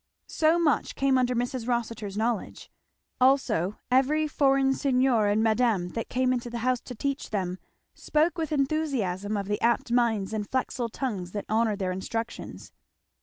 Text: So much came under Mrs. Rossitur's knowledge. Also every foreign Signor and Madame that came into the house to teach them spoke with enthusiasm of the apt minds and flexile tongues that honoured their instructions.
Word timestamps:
So 0.25 0.57
much 0.57 0.95
came 0.95 1.15
under 1.15 1.35
Mrs. 1.35 1.67
Rossitur's 1.67 2.17
knowledge. 2.17 2.71
Also 3.19 3.77
every 3.91 4.27
foreign 4.27 4.73
Signor 4.73 5.27
and 5.27 5.43
Madame 5.43 5.89
that 5.89 6.09
came 6.09 6.33
into 6.33 6.49
the 6.49 6.57
house 6.65 6.81
to 6.81 6.95
teach 6.95 7.29
them 7.29 7.59
spoke 7.93 8.35
with 8.39 8.51
enthusiasm 8.51 9.37
of 9.37 9.47
the 9.47 9.61
apt 9.61 9.91
minds 9.91 10.33
and 10.33 10.49
flexile 10.49 10.89
tongues 10.91 11.33
that 11.33 11.45
honoured 11.47 11.77
their 11.77 11.91
instructions. 11.91 12.71